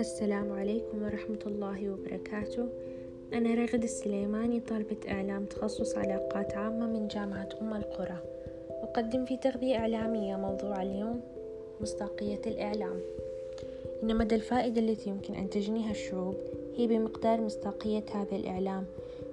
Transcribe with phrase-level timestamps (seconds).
[0.00, 2.68] السلام عليكم ورحمة الله وبركاته.
[3.32, 8.18] أنا رغد السليماني طالبة إعلام تخصص علاقات عامة من جامعة أم القرى.
[8.82, 11.20] أقدم في تغذية إعلامية موضوع اليوم
[11.80, 13.00] مصداقية الإعلام.
[14.02, 16.34] إن مدى الفائدة التي يمكن أن تجنيها الشعوب
[16.76, 18.84] هي بمقدار مصداقية هذا الإعلام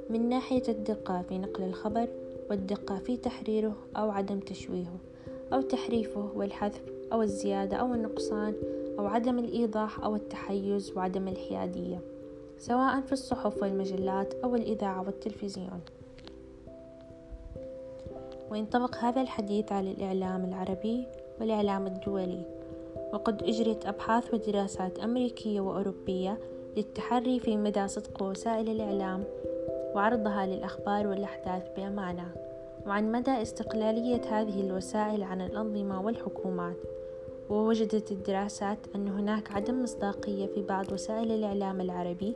[0.10, 2.08] من ناحية الدقة في نقل الخبر
[2.50, 5.15] والدقة في تحريره أو عدم تشويهه.
[5.54, 6.82] أو تحريفه والحذف
[7.14, 8.54] أو الزيادة أو النقصان
[9.00, 12.00] أو عدم الإيضاح أو التحيز وعدم الحيادية
[12.58, 15.80] سواء في الصحف والمجلات أو الإذاعة والتلفزيون.
[18.52, 21.08] وينطبق هذا الحديث على الإعلام العربي
[21.40, 22.46] والإعلام الدولي
[23.14, 26.40] وقد أجريت أبحاث ودراسات أمريكية وأوروبية
[26.78, 29.24] للتحري في مدى صدق وسائل الإعلام
[29.96, 32.45] وعرضها للأخبار والأحداث بأمانة.
[32.88, 36.76] وعن مدى استقلالية هذه الوسائل عن الأنظمة والحكومات.
[37.50, 42.36] ووجدت الدراسات أن هناك عدم مصداقية في بعض وسائل الإعلام العربي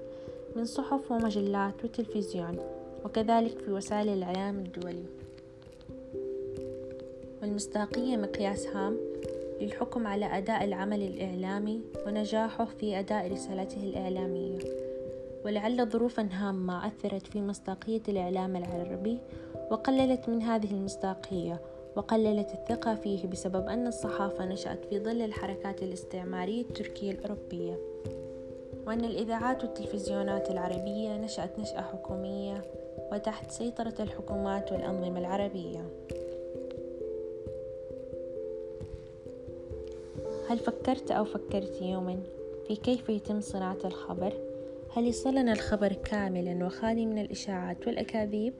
[0.55, 2.57] من صحف ومجلات وتلفزيون
[3.05, 5.03] وكذلك في وسائل الإعلام الدولي.
[7.41, 8.97] والمصداقية مقياس هام
[9.61, 14.88] للحكم على أداء العمل الإعلامي ونجاحه في أداء رسالته الإعلامية.
[15.45, 19.19] ولعل ظروفا هامة أثرت في مصداقية الإعلام العربي
[19.71, 21.61] وقللت من هذه المصداقية
[21.95, 27.79] وقللت الثقة فيه بسبب أن الصحافة نشأت في ظل الحركات الاستعمارية التركية الأوروبية
[28.87, 32.61] وأن الإذاعات والتلفزيونات العربية نشأت نشأة حكومية
[33.11, 35.85] وتحت سيطرة الحكومات والأنظمة العربية
[40.49, 42.19] هل فكرت أو فكرت يوما
[42.67, 44.48] في كيف يتم صناعة الخبر؟
[44.93, 48.53] هل يصلنا الخبر كاملا وخالي من الإشاعات والأكاذيب؟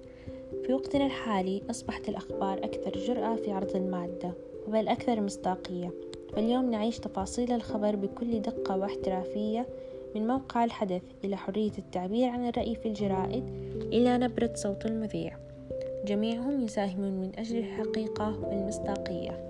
[0.66, 4.34] في وقتنا الحالي أصبحت الأخبار أكثر جرأة في عرض المادة
[4.68, 5.92] بل أكثر مصداقية.
[6.34, 9.68] فاليوم نعيش تفاصيل الخبر بكل دقة واحترافية
[10.16, 13.44] من موقع الحدث إلى حرية التعبير عن الرأي في الجرائد
[13.94, 15.38] إلى نبرة صوت المذيع.
[16.06, 19.50] جميعهم يساهمون من أجل الحقيقة والمصداقية.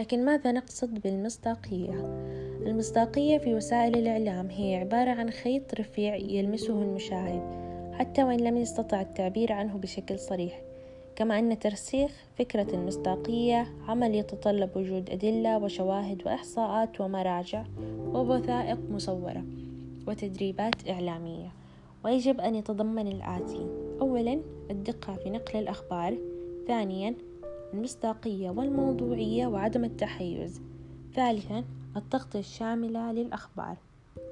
[0.00, 1.92] لكن ماذا نقصد بالمصداقية؟
[2.66, 7.42] المصداقية في وسائل الإعلام هي عبارة عن خيط رفيع يلمسه المشاهد
[7.94, 10.62] حتى وإن لم يستطع التعبير عنه بشكل صريح
[11.16, 17.64] كما أن ترسيخ فكرة المصداقية عمل يتطلب وجود أدلة وشواهد وإحصاءات ومراجع
[18.14, 19.44] ووثائق مصورة
[20.06, 21.52] وتدريبات إعلامية
[22.04, 23.66] ويجب أن يتضمن الآتي
[24.00, 24.40] أولا
[24.70, 26.18] الدقة في نقل الأخبار
[26.66, 27.14] ثانيا
[27.74, 30.60] المصداقية والموضوعية وعدم التحيز.
[31.14, 31.64] ثالثا
[31.96, 33.76] التغطية الشاملة للأخبار.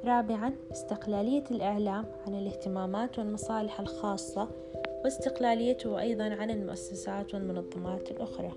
[0.04, 4.49] رابعا استقلالية الإعلام عن الاهتمامات والمصالح الخاصة
[5.04, 8.53] واستقلاليته أيضا عن المؤسسات والمنظمات الأخرى.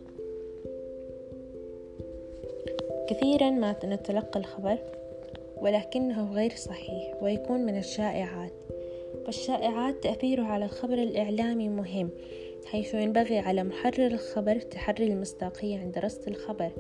[3.10, 4.78] كثيرا ما نتلقى الخبر
[5.58, 8.54] ولكنه غير صحيح ويكون من الشائعات.
[9.26, 12.10] فالشائعات تأثيره على الخبر الإعلامي مهم.
[12.66, 16.72] حيث ينبغي على محرر الخبر تحري المصداقية عند رصد الخبر.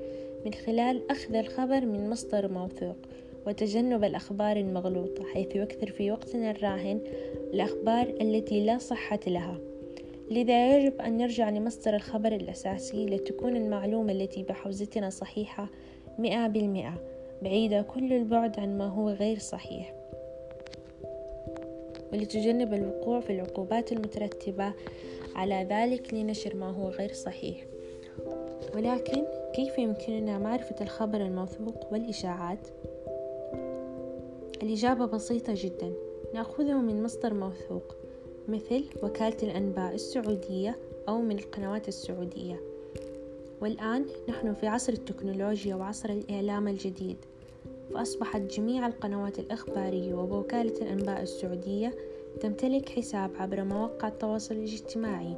[0.46, 2.96] من خلال أخذ الخبر من مصدر موثوق
[3.48, 7.02] وتجنب الأخبار المغلوطة حيث يكثر في وقتنا الراهن
[7.54, 9.58] الأخبار التي لا صحة لها.
[10.32, 15.70] لذا يجب أن نرجع لمصدر الخبر الأساسي لتكون المعلومة التي بحوزتنا صحيحة
[16.20, 16.94] مئة بالمئة
[17.42, 20.01] بعيدة كل البعد عن ما هو غير صحيح.
[22.14, 24.74] ولتجنب الوقوع في العقوبات المترتبة.
[25.36, 27.66] على ذلك لنشر ما هو غير صحيح.
[28.76, 29.24] ولكن
[29.56, 32.68] كيف يمكننا معرفة الخبر الموثوق والإشاعات؟
[34.64, 35.94] الإجابة بسيطة جدا.
[36.34, 37.96] نأخذه من مصدر موثوق
[38.48, 40.78] مثل وكالة الأنباء السعودية
[41.10, 42.62] أو من القنوات السعودية.
[43.62, 47.18] والآن نحن في عصر التكنولوجيا وعصر الإعلام الجديد.
[47.94, 51.96] فأصبحت جميع القنوات الإخبارية ووكالة الأنباء السعودية
[52.42, 55.36] تمتلك حساب عبر مواقع التواصل الاجتماعي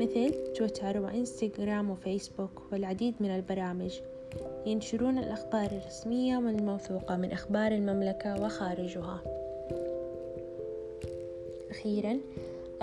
[0.00, 4.00] مثل تويتر وإنستغرام وفيسبوك والعديد من البرامج.
[4.66, 9.22] ينشرون الأخبار الرسمية والموثوقة من أخبار المملكة وخارجها.
[11.70, 12.20] أخيرا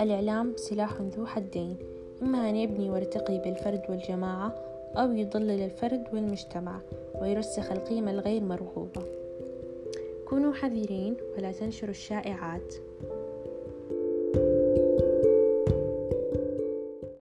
[0.00, 1.76] الإعلام سلاح ذو حدين
[2.22, 4.54] إما أن يبني ويرتقي بالفرد والجماعة
[4.96, 6.80] أو يضلل الفرد والمجتمع.
[7.20, 9.02] ويرسخ القيمة الغير مرغوبة.
[10.28, 12.74] كونوا حذرين ولا تنشروا الشائعات.